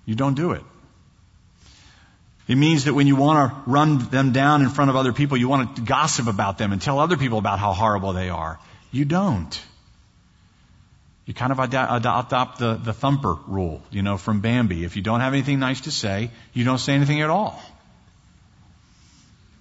[0.05, 0.63] You don't do it.
[2.47, 5.37] It means that when you want to run them down in front of other people,
[5.37, 8.59] you want to gossip about them and tell other people about how horrible they are.
[8.95, 9.61] You don't.
[11.25, 14.85] You kind of adopt the, the thumper rule, you know, from Bambi.
[14.85, 17.61] If you don't have anything nice to say, you don't say anything at all.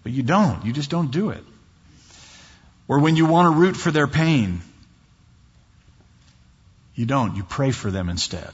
[0.04, 0.64] But you don't.
[0.64, 1.42] You just don't do it.
[2.86, 4.60] Or when you want to root for their pain,
[6.94, 7.34] you don't.
[7.34, 8.52] You pray for them instead.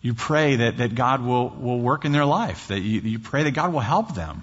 [0.00, 3.44] You pray that, that God will, will work in their life, that you, you pray
[3.44, 4.42] that God will help them.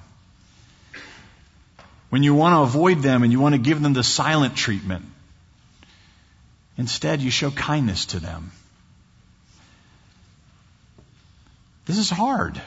[2.10, 5.06] When you want to avoid them and you want to give them the silent treatment,
[6.78, 8.52] instead you show kindness to them.
[11.86, 12.62] This is hard.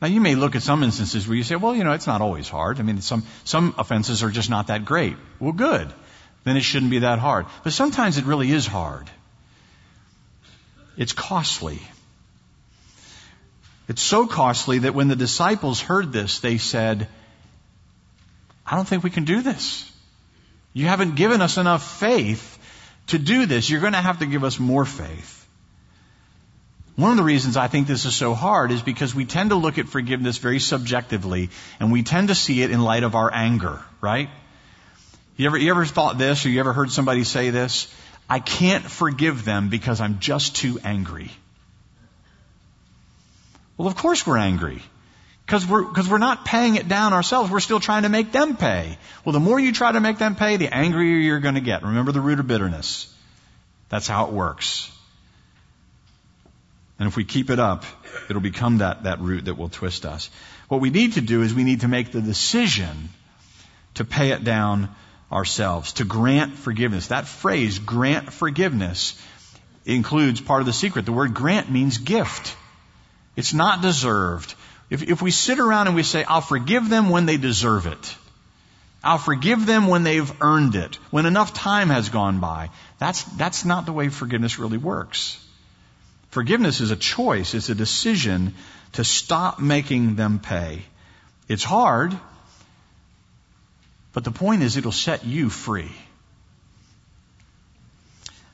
[0.00, 2.20] Now you may look at some instances where you say, well, you know, it's not
[2.20, 2.78] always hard.
[2.78, 5.16] I mean, some, some offenses are just not that great.
[5.40, 5.92] Well, good.
[6.44, 7.46] Then it shouldn't be that hard.
[7.62, 9.08] But sometimes it really is hard.
[10.96, 11.80] It's costly.
[13.88, 17.08] It's so costly that when the disciples heard this, they said,
[18.74, 19.88] I don't think we can do this.
[20.72, 22.58] You haven't given us enough faith
[23.06, 23.70] to do this.
[23.70, 25.46] You're going to have to give us more faith.
[26.96, 29.54] One of the reasons I think this is so hard is because we tend to
[29.54, 33.32] look at forgiveness very subjectively and we tend to see it in light of our
[33.32, 34.28] anger, right?
[35.36, 37.94] You ever, you ever thought this or you ever heard somebody say this?
[38.28, 41.30] I can't forgive them because I'm just too angry.
[43.76, 44.82] Well, of course we're angry.
[45.46, 47.50] Because we're, cause we're not paying it down ourselves.
[47.50, 48.96] We're still trying to make them pay.
[49.24, 51.82] Well, the more you try to make them pay, the angrier you're going to get.
[51.82, 53.14] Remember the root of bitterness.
[53.90, 54.90] That's how it works.
[56.98, 57.84] And if we keep it up,
[58.30, 60.30] it'll become that, that root that will twist us.
[60.68, 63.10] What we need to do is we need to make the decision
[63.94, 64.94] to pay it down
[65.30, 67.08] ourselves, to grant forgiveness.
[67.08, 69.20] That phrase, grant forgiveness,
[69.84, 71.04] includes part of the secret.
[71.04, 72.56] The word grant means gift.
[73.36, 74.54] It's not deserved.
[74.90, 78.16] If, if we sit around and we say, I'll forgive them when they deserve it,
[79.02, 82.70] I'll forgive them when they've earned it, when enough time has gone by.
[82.98, 85.38] That's, that's not the way forgiveness really works.
[86.30, 88.54] Forgiveness is a choice, it's a decision
[88.92, 90.82] to stop making them pay.
[91.48, 92.18] It's hard,
[94.12, 95.92] but the point is it'll set you free.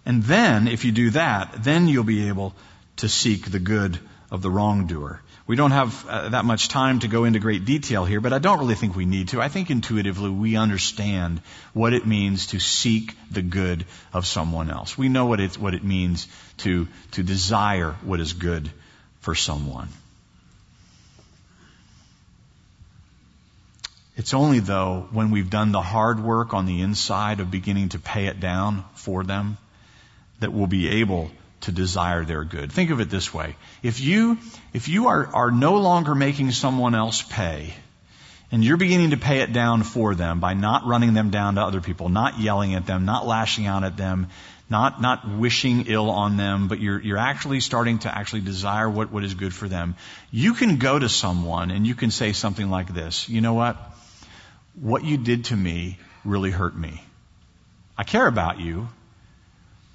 [0.05, 2.55] And then, if you do that, then you'll be able
[2.97, 3.99] to seek the good
[4.31, 5.21] of the wrongdoer.
[5.51, 8.39] We don't have uh, that much time to go into great detail here, but I
[8.39, 9.43] don't really think we need to.
[9.43, 14.97] I think intuitively we understand what it means to seek the good of someone else.
[14.97, 18.71] We know what it, what it means to, to desire what is good
[19.23, 19.89] for someone.
[24.17, 27.99] It's only though when we've done the hard work on the inside of beginning to
[27.99, 29.59] pay it down for them
[30.39, 32.73] that we'll be able to desire their good.
[32.73, 33.57] Think of it this way.
[33.83, 34.39] If you,
[34.73, 37.75] if you are, are no longer making someone else pay,
[38.53, 41.63] and you're beginning to pay it down for them by not running them down to
[41.63, 44.29] other people, not yelling at them, not lashing out at them,
[44.69, 49.13] not, not wishing ill on them, but you're, you're actually starting to actually desire what,
[49.13, 49.97] what is good for them.
[50.31, 53.29] You can go to someone and you can say something like this.
[53.29, 53.77] You know what?
[54.81, 57.03] What you did to me really hurt me.
[57.99, 58.89] I care about you.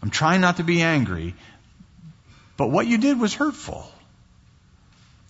[0.01, 1.33] I'm trying not to be angry,
[2.57, 3.89] but what you did was hurtful.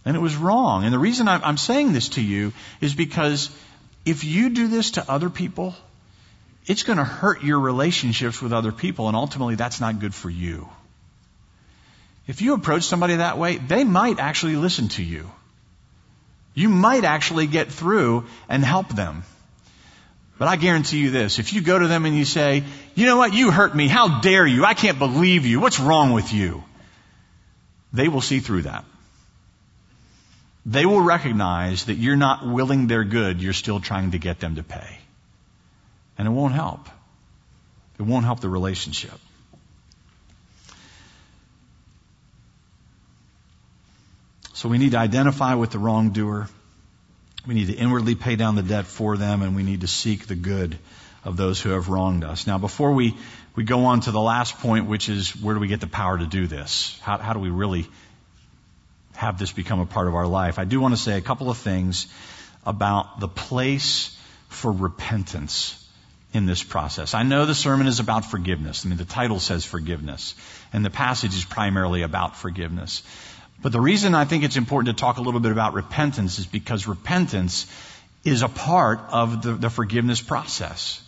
[0.03, 0.83] And it was wrong.
[0.83, 3.49] And the reason I'm saying this to you is because
[4.05, 5.75] if you do this to other people,
[6.67, 10.29] it's going to hurt your relationships with other people, and ultimately that's not good for
[10.29, 10.69] you.
[12.27, 15.29] If you approach somebody that way, they might actually listen to you.
[16.53, 19.23] You might actually get through and help them.
[20.37, 23.17] But I guarantee you this, if you go to them and you say, you know
[23.17, 26.63] what, you hurt me, how dare you, I can't believe you, what's wrong with you?
[27.93, 28.85] They will see through that.
[30.65, 34.55] They will recognize that you're not willing their good, you're still trying to get them
[34.55, 34.99] to pay.
[36.17, 36.87] And it won't help.
[37.99, 39.19] It won't help the relationship.
[44.53, 46.49] So we need to identify with the wrongdoer.
[47.45, 50.27] We need to inwardly pay down the debt for them, and we need to seek
[50.27, 50.79] the good
[51.23, 52.47] of those who have wronged us.
[52.47, 53.15] Now, before we,
[53.55, 56.17] we go on to the last point, which is where do we get the power
[56.17, 56.99] to do this?
[57.01, 57.87] How, how do we really
[59.15, 60.59] have this become a part of our life?
[60.59, 62.07] I do want to say a couple of things
[62.65, 64.17] about the place
[64.49, 65.81] for repentance
[66.33, 67.13] in this process.
[67.13, 68.85] I know the sermon is about forgiveness.
[68.85, 70.35] I mean, the title says forgiveness,
[70.73, 73.03] and the passage is primarily about forgiveness.
[73.61, 76.45] But the reason I think it's important to talk a little bit about repentance is
[76.45, 77.67] because repentance
[78.25, 81.01] is a part of the, the forgiveness process.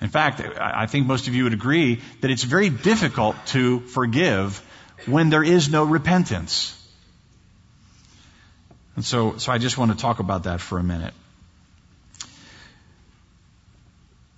[0.00, 4.64] In fact, I think most of you would agree that it's very difficult to forgive
[5.06, 6.74] when there is no repentance.
[8.94, 11.14] And so, so I just want to talk about that for a minute.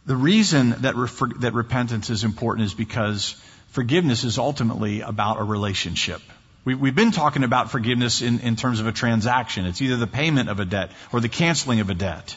[0.07, 5.45] The reason that, re- that repentance is important is because forgiveness is ultimately about a
[5.45, 6.21] relationship.
[6.65, 9.67] We, have been talking about forgiveness in, in terms of a transaction.
[9.67, 12.37] It's either the payment of a debt or the canceling of a debt.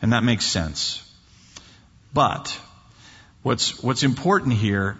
[0.00, 1.06] And that makes sense.
[2.12, 2.58] But
[3.42, 4.98] what's, what's important here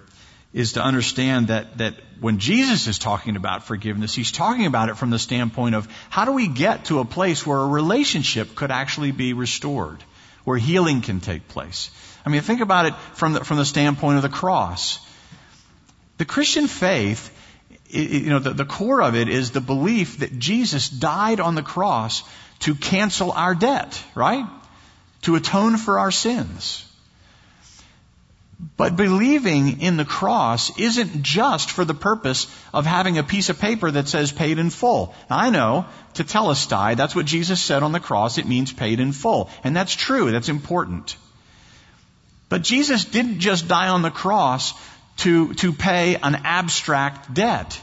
[0.53, 4.97] is to understand that, that when Jesus is talking about forgiveness, he's talking about it
[4.97, 8.71] from the standpoint of how do we get to a place where a relationship could
[8.71, 10.03] actually be restored,
[10.45, 11.91] where healing can take place.
[12.25, 15.05] I mean, think about it from the, from the standpoint of the cross.
[16.19, 17.31] The Christian faith,
[17.89, 21.63] you know, the, the core of it is the belief that Jesus died on the
[21.63, 22.23] cross
[22.61, 24.47] to cancel our debt, right?
[25.23, 26.85] To atone for our sins.
[28.77, 33.59] But believing in the cross isn't just for the purpose of having a piece of
[33.59, 35.15] paper that says paid in full.
[35.29, 39.51] I know, tetelestai, that's what Jesus said on the cross, it means paid in full.
[39.65, 41.17] And that's true, that's important.
[42.49, 44.75] But Jesus didn't just die on the cross
[45.19, 47.81] to, to pay an abstract debt.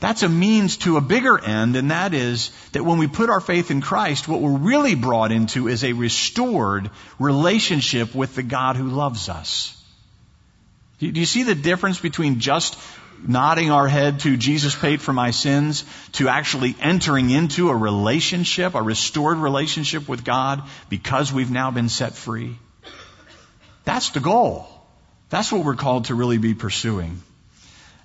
[0.00, 3.40] That's a means to a bigger end, and that is that when we put our
[3.40, 8.76] faith in Christ, what we're really brought into is a restored relationship with the God
[8.76, 9.74] who loves us.
[11.00, 12.78] Do you see the difference between just
[13.26, 18.74] nodding our head to Jesus paid for my sins to actually entering into a relationship,
[18.74, 22.56] a restored relationship with God because we've now been set free?
[23.84, 24.68] That's the goal.
[25.30, 27.22] That's what we're called to really be pursuing.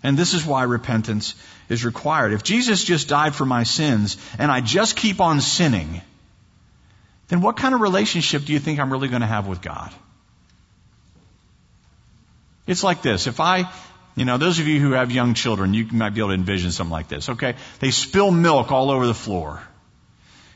[0.03, 1.33] And this is why repentance
[1.69, 2.33] is required.
[2.33, 6.01] If Jesus just died for my sins and I just keep on sinning,
[7.29, 9.93] then what kind of relationship do you think I'm really going to have with God?
[12.67, 13.27] It's like this.
[13.27, 13.71] If I,
[14.15, 16.71] you know, those of you who have young children, you might be able to envision
[16.71, 17.55] something like this, okay?
[17.79, 19.61] They spill milk all over the floor.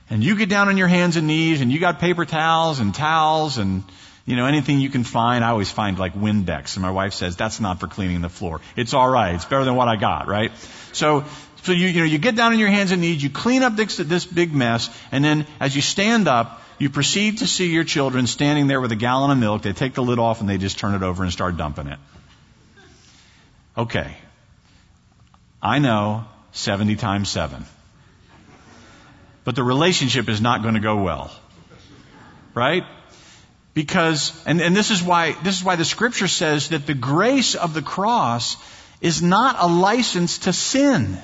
[0.09, 2.93] and you get down on your hands and knees and you got paper towels and
[2.93, 3.83] towels and
[4.27, 5.43] you know, anything you can find.
[5.43, 6.75] I always find like Windex.
[6.75, 8.59] And my wife says, that's not for cleaning the floor.
[8.75, 9.35] It's alright.
[9.35, 10.51] It's better than what I got, right?
[10.91, 11.23] So,
[11.63, 13.77] so you, you know, you get down on your hands and knees, you clean up
[13.77, 17.85] this, this big mess, and then as you stand up, you proceed to see your
[17.85, 19.61] children standing there with a gallon of milk.
[19.61, 21.99] They take the lid off and they just turn it over and start dumping it.
[23.77, 24.13] Okay.
[25.61, 27.65] I know 70 times 7.
[29.45, 31.31] But the relationship is not going to go well.
[32.53, 32.83] Right?
[33.77, 37.53] Because, and, and this is why, this is why the scripture says that the grace
[37.53, 38.57] of the cross
[39.01, 41.15] is not a license to sin.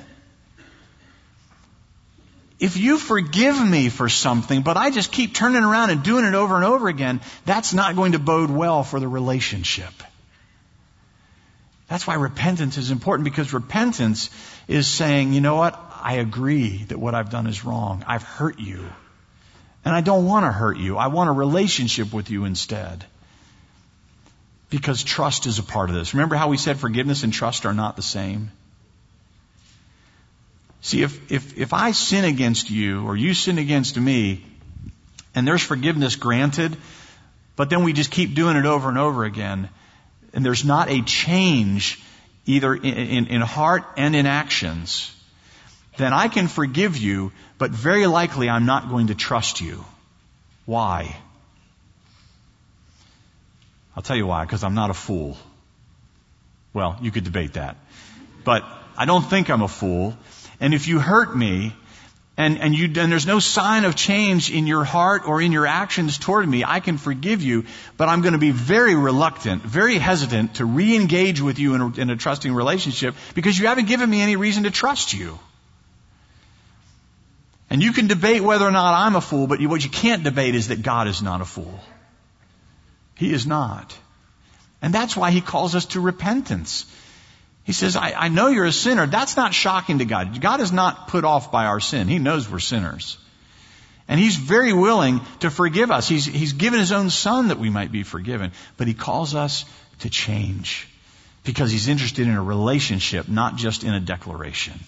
[2.60, 6.34] If you forgive me for something, but I just keep turning around and doing it
[6.34, 9.92] over and over again, that's not going to bode well for the relationship.
[11.88, 14.30] That's why repentance is important because repentance
[14.68, 15.76] is saying, you know what?
[16.00, 18.04] I agree that what I've done is wrong.
[18.06, 18.84] I've hurt you.
[19.84, 20.96] And I don't want to hurt you.
[20.96, 23.04] I want a relationship with you instead.
[24.70, 26.14] Because trust is a part of this.
[26.14, 28.50] Remember how we said forgiveness and trust are not the same?
[30.80, 34.44] See, if, if, if I sin against you or you sin against me
[35.34, 36.76] and there's forgiveness granted,
[37.56, 39.68] but then we just keep doing it over and over again,
[40.32, 42.02] and there's not a change
[42.46, 45.14] either in, in, in heart and in actions,
[45.96, 49.84] then I can forgive you, but very likely I'm not going to trust you.
[50.66, 51.16] Why?
[53.96, 55.36] I'll tell you why, because I'm not a fool.
[56.72, 57.76] Well, you could debate that.
[58.42, 58.64] But
[58.96, 60.16] I don't think I'm a fool.
[60.60, 61.74] And if you hurt me,
[62.36, 65.66] and, and you, and there's no sign of change in your heart or in your
[65.66, 67.64] actions toward me, I can forgive you,
[67.96, 72.00] but I'm going to be very reluctant, very hesitant to re-engage with you in a,
[72.00, 75.38] in a trusting relationship because you haven't given me any reason to trust you.
[77.74, 80.54] And you can debate whether or not I'm a fool, but what you can't debate
[80.54, 81.80] is that God is not a fool.
[83.16, 83.98] He is not.
[84.80, 86.86] And that's why he calls us to repentance.
[87.64, 89.08] He says, I, I, know you're a sinner.
[89.08, 90.40] That's not shocking to God.
[90.40, 92.06] God is not put off by our sin.
[92.06, 93.18] He knows we're sinners.
[94.06, 96.06] And He's very willing to forgive us.
[96.06, 98.52] He's, he's given His own Son that we might be forgiven.
[98.76, 99.64] But He calls us
[99.98, 100.86] to change.
[101.42, 104.78] Because He's interested in a relationship, not just in a declaration.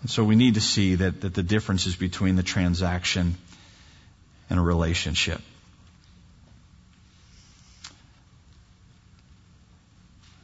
[0.00, 3.36] And so we need to see that, that the difference is between the transaction
[4.48, 5.40] and a relationship.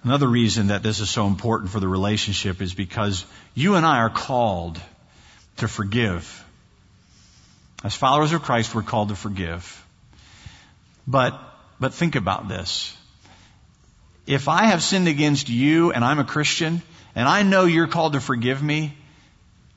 [0.04, 3.98] Another reason that this is so important for the relationship is because you and I
[3.98, 4.80] are called
[5.56, 6.44] to forgive.
[7.82, 9.84] As followers of Christ, we're called to forgive.
[11.08, 11.40] But,
[11.80, 12.96] but think about this.
[14.26, 16.82] If I have sinned against you and I'm a Christian
[17.16, 18.96] and I know you're called to forgive me,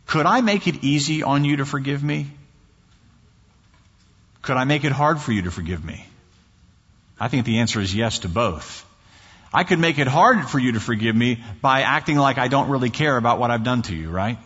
[0.10, 2.26] could I make it easy on you to forgive me?
[4.42, 6.04] Could I make it hard for you to forgive me?
[7.20, 8.84] I think the answer is yes to both.
[9.54, 12.72] I could make it hard for you to forgive me by acting like I don't
[12.72, 14.40] really care about what I've done to you, right?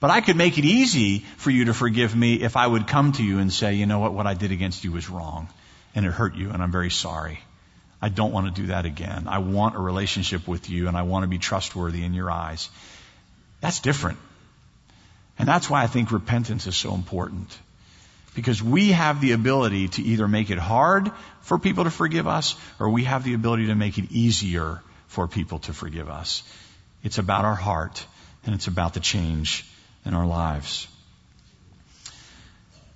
[0.00, 3.12] But I could make it easy for you to forgive me if I would come
[3.12, 5.48] to you and say, you know what, what I did against you was wrong
[5.94, 7.38] and it hurt you and I'm very sorry.
[8.00, 9.28] I don't want to do that again.
[9.28, 12.68] I want a relationship with you and I want to be trustworthy in your eyes.
[13.60, 14.18] That's different.
[15.42, 17.58] And that's why I think repentance is so important.
[18.36, 22.54] Because we have the ability to either make it hard for people to forgive us,
[22.78, 26.44] or we have the ability to make it easier for people to forgive us.
[27.02, 28.06] It's about our heart,
[28.46, 29.66] and it's about the change
[30.06, 30.86] in our lives.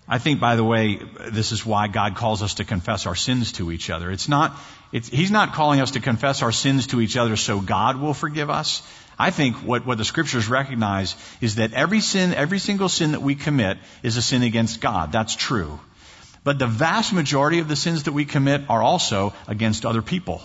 [0.09, 3.51] I think, by the way, this is why God calls us to confess our sins
[3.59, 4.09] to each other.
[4.13, 4.57] It's not,
[4.93, 8.15] it's, He's not calling us to confess our sins to each other so God will
[8.15, 8.83] forgive us.
[9.19, 13.23] I think what, what the scriptures recognize is that every sin, every single sin that
[13.23, 15.11] we commit is a sin against God.
[15.11, 15.81] That's true.
[16.45, 20.43] But the vast majority of the sins that we commit are also against other people.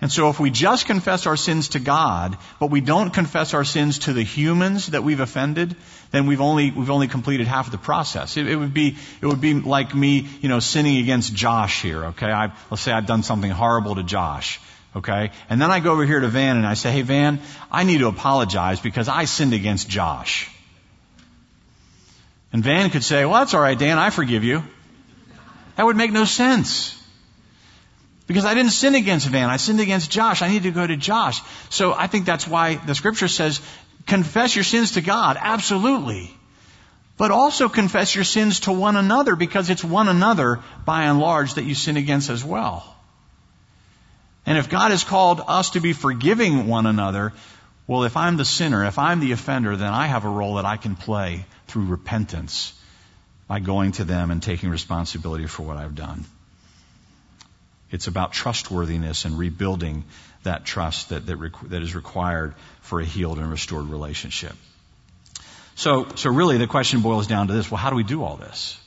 [0.00, 3.64] And so if we just confess our sins to God, but we don't confess our
[3.64, 5.74] sins to the humans that we've offended,
[6.10, 8.36] then we've only, we've only completed half of the process.
[8.36, 12.06] It, it would be, it would be like me, you know, sinning against Josh here,
[12.06, 12.30] okay?
[12.30, 14.60] I, let's say I've done something horrible to Josh.
[14.96, 15.30] Okay?
[15.50, 17.40] And then I go over here to Van and I say, hey Van,
[17.70, 20.50] I need to apologize because I sinned against Josh.
[22.50, 24.62] And Van could say, well that's alright Dan, I forgive you.
[25.76, 26.94] That would make no sense.
[28.26, 30.40] Because I didn't sin against Van, I sinned against Josh.
[30.40, 31.42] I need to go to Josh.
[31.68, 33.60] So I think that's why the scripture says,
[34.06, 35.36] confess your sins to God.
[35.38, 36.34] Absolutely.
[37.18, 41.54] But also confess your sins to one another because it's one another, by and large,
[41.54, 42.95] that you sin against as well.
[44.46, 47.32] And if God has called us to be forgiving one another,
[47.86, 50.64] Well, if I'm the sinner, if I'm the offender, then I have a role that
[50.64, 52.72] I can play through repentance
[53.46, 56.24] by going to them and taking responsibility for what I've done.
[57.92, 60.04] It's about trustworthiness and rebuilding
[60.42, 64.54] that trust that, that, that is required for a healed and restored relationship.
[65.76, 67.70] So, so really the question boils down to this.
[67.70, 68.80] Well, how do we do all this?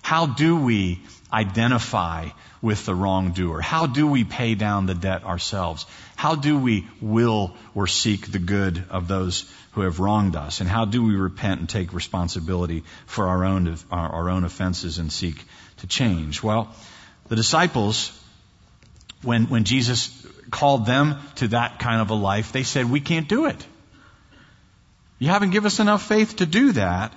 [0.00, 2.28] How do we identify
[2.60, 3.60] with the wrongdoer?
[3.60, 5.86] How do we pay down the debt ourselves?
[6.16, 10.60] How do we will or seek the good of those who have wronged us?
[10.60, 15.12] And how do we repent and take responsibility for our own, our, own offenses and
[15.12, 15.36] seek
[15.78, 16.42] to change?
[16.42, 16.74] Well,
[17.28, 18.12] the disciples,
[19.22, 23.28] when, when Jesus called them to that kind of a life, they said, we can't
[23.28, 23.66] do it.
[25.18, 27.12] You haven't given us enough faith to do that.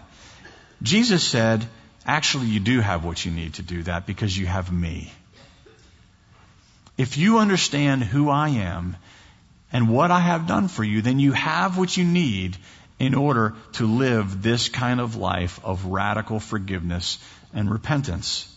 [0.81, 1.65] Jesus said,
[2.05, 5.11] actually you do have what you need to do that because you have me.
[6.97, 8.95] If you understand who I am
[9.71, 12.57] and what I have done for you, then you have what you need
[12.99, 17.17] in order to live this kind of life of radical forgiveness
[17.53, 18.47] and repentance.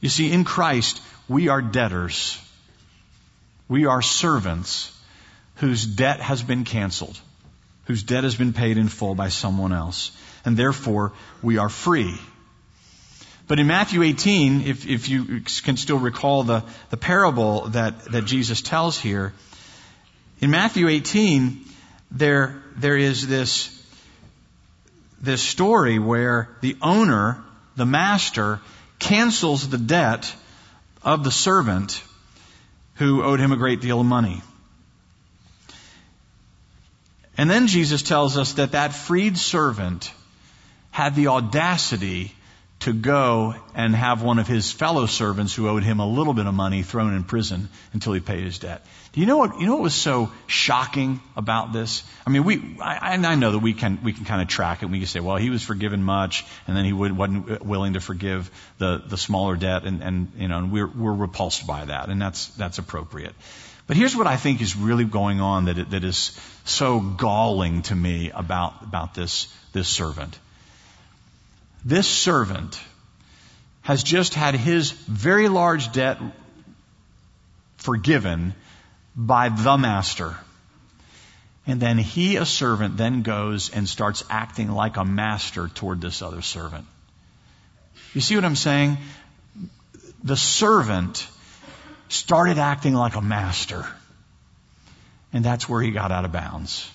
[0.00, 2.38] You see, in Christ, we are debtors.
[3.68, 4.92] We are servants
[5.56, 7.18] whose debt has been canceled,
[7.84, 10.10] whose debt has been paid in full by someone else,
[10.44, 12.18] and therefore we are free.
[13.48, 18.24] But in Matthew 18, if, if you can still recall the, the parable that, that
[18.24, 19.32] Jesus tells here,
[20.40, 21.64] in Matthew 18,
[22.10, 23.72] there, there is this,
[25.20, 27.42] this story where the owner,
[27.76, 28.60] the master,
[28.98, 30.34] cancels the debt
[31.02, 32.02] of the servant
[32.96, 34.42] who owed him a great deal of money.
[37.38, 40.10] And then Jesus tells us that that freed servant
[40.90, 42.34] had the audacity
[42.86, 46.46] to go and have one of his fellow servants who owed him a little bit
[46.46, 48.86] of money thrown in prison until he paid his debt.
[49.12, 52.04] Do you know what, you know what was so shocking about this?
[52.24, 54.84] I mean, we, I, I know that we can, we can kind of track it.
[54.84, 58.00] And we can say, well, he was forgiven much and then he wasn't willing to
[58.00, 62.08] forgive the, the smaller debt and, and, you know, and we're, we're repulsed by that
[62.08, 63.34] and that's, that's appropriate.
[63.88, 67.96] But here's what I think is really going on that, that is so galling to
[67.96, 70.38] me about, about this, this servant.
[71.86, 72.80] This servant
[73.82, 76.18] has just had his very large debt
[77.76, 78.54] forgiven
[79.14, 80.36] by the master.
[81.64, 86.22] And then he, a servant, then goes and starts acting like a master toward this
[86.22, 86.86] other servant.
[88.14, 88.98] You see what I'm saying?
[90.24, 91.28] The servant
[92.08, 93.86] started acting like a master.
[95.32, 96.90] And that's where he got out of bounds.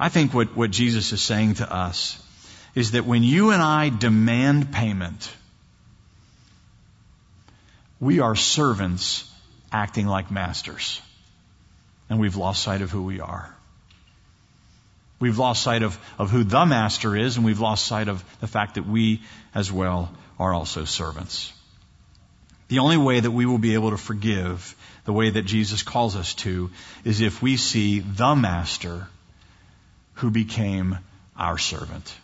[0.00, 2.18] I think what, what Jesus is saying to us
[2.74, 5.32] is that when you and I demand payment,
[8.00, 9.30] we are servants
[9.72, 11.00] acting like masters.
[12.10, 13.54] And we've lost sight of who we are.
[15.20, 18.46] We've lost sight of, of who the master is, and we've lost sight of the
[18.46, 19.22] fact that we
[19.54, 21.52] as well are also servants.
[22.68, 26.16] The only way that we will be able to forgive the way that Jesus calls
[26.16, 26.70] us to
[27.04, 29.06] is if we see the master
[30.14, 30.98] who became
[31.36, 32.14] our servant.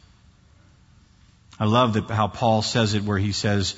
[1.60, 3.74] I love that how Paul says it where he says,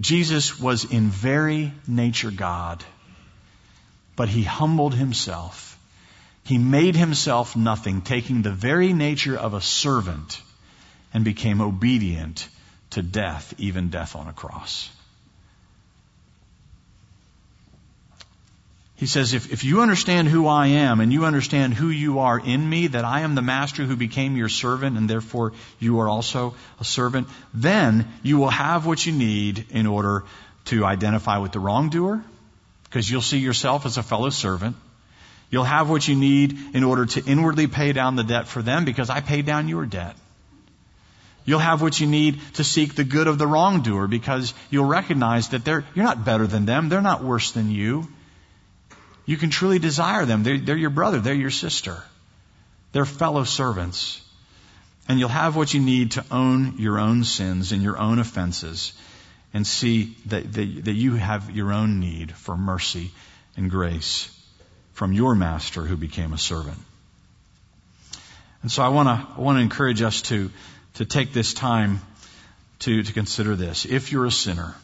[0.00, 2.82] Jesus was in very nature God,
[4.16, 5.78] but he humbled himself.
[6.44, 10.40] He made himself nothing, taking the very nature of a servant
[11.12, 12.48] and became obedient
[12.90, 14.88] to death, even death on a cross.
[18.98, 22.36] He says, if, if you understand who I am and you understand who you are
[22.36, 26.08] in me, that I am the master who became your servant and therefore you are
[26.08, 30.24] also a servant, then you will have what you need in order
[30.66, 32.24] to identify with the wrongdoer,
[32.84, 34.74] because you'll see yourself as a fellow servant.
[35.48, 38.84] You'll have what you need in order to inwardly pay down the debt for them,
[38.84, 40.16] because I paid down your debt.
[41.44, 45.50] You'll have what you need to seek the good of the wrongdoer, because you'll recognize
[45.50, 46.88] that they're, you're not better than them.
[46.88, 48.08] They're not worse than you.
[49.28, 50.42] You can truly desire them.
[50.42, 51.20] They're, they're your brother.
[51.20, 52.02] They're your sister.
[52.92, 54.22] They're fellow servants.
[55.06, 58.94] And you'll have what you need to own your own sins and your own offenses
[59.52, 63.10] and see that, that, that you have your own need for mercy
[63.54, 64.34] and grace
[64.94, 66.78] from your master who became a servant.
[68.62, 70.50] And so I want to I want to encourage us to
[70.94, 72.00] to take this time
[72.78, 73.84] to to consider this.
[73.84, 74.74] If you're a sinner,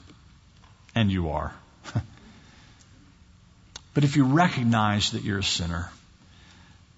[0.95, 1.55] and you are,
[3.95, 5.89] but if you recognize that you're a sinner,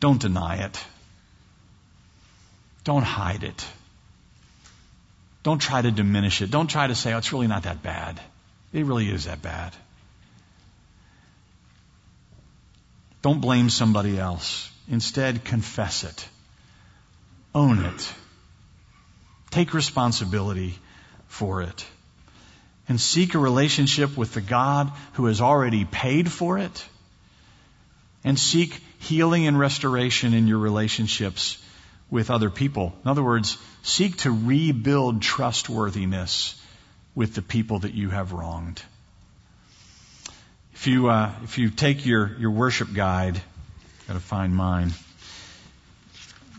[0.01, 0.85] don't deny it.
[2.85, 3.67] Don't hide it.
[5.43, 6.51] Don't try to diminish it.
[6.51, 8.21] Don't try to say, oh, it's really not that bad.
[8.73, 9.75] It really is that bad.
[13.23, 14.71] Don't blame somebody else.
[14.89, 16.29] Instead, confess it.
[17.55, 18.15] Own it.
[19.51, 20.79] Take responsibility
[21.29, 21.87] for it.
[22.89, 26.85] And seek a relationship with the God who has already paid for it.
[28.23, 31.63] And seek healing and restoration in your relationships
[32.11, 32.95] with other people.
[33.05, 36.61] In other words, seek to rebuild trustworthiness
[37.15, 38.81] with the people that you have wronged.
[40.75, 43.41] If you, uh, if you take your, your worship guide,
[44.07, 44.93] got to find mine.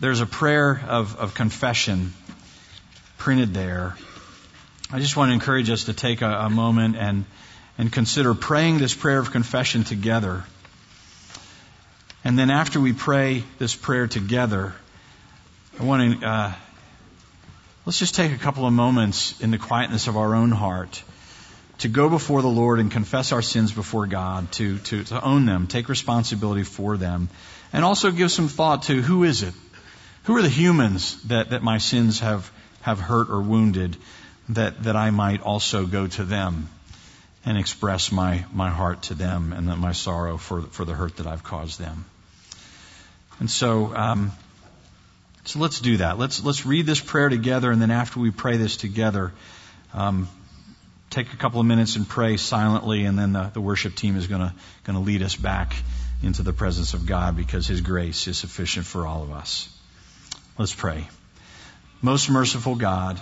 [0.02, 2.14] There's a prayer of, of confession
[3.18, 3.96] printed there.
[4.90, 7.26] I just want to encourage us to take a, a moment and,
[7.78, 10.46] and consider praying this prayer of confession together.
[12.24, 14.74] And then after we pray this prayer together,
[15.78, 16.54] I want to, uh,
[17.86, 21.04] let's just take a couple of moments in the quietness of our own heart
[21.80, 25.46] to go before the Lord and confess our sins before God, to, to, to own
[25.46, 27.28] them, take responsibility for them,
[27.74, 29.54] and also give some thought to who is it?
[30.24, 32.50] Who are the humans that, that my sins have,
[32.84, 33.98] have hurt or wounded
[34.50, 36.70] that, that I might also go to them
[37.46, 41.28] and express my, my heart to them and my sorrow for, for the hurt that
[41.28, 42.06] I've caused them?
[43.40, 44.32] And so, um,
[45.46, 46.18] so let's do that.
[46.18, 49.32] Let's, let's read this prayer together, and then after we pray this together,
[49.94, 50.28] um,
[51.10, 54.28] take a couple of minutes and pray silently, and then the, the worship team is
[54.28, 54.52] going
[54.86, 55.76] to lead us back
[56.24, 59.70] into the presence of God because His grace is sufficient for all of us.
[60.58, 61.08] Let's pray.
[62.02, 63.22] Most merciful God,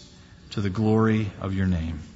[0.51, 2.10] to the glory of your name.